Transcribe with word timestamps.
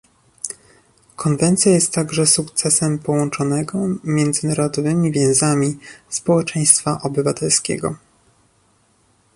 Konwencja 1.15 1.71
jest 1.71 1.91
także 1.93 2.25
sukcesem 2.25 2.99
połączonego 2.99 3.77
międzynarodowymi 4.03 5.11
więzami 5.11 5.77
społeczeństwa 6.09 6.99
obywatelskiego 7.03 7.95